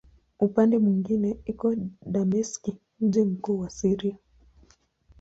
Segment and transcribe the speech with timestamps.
[0.39, 4.17] Upande mwingine iko Dameski, mji mkuu wa Syria.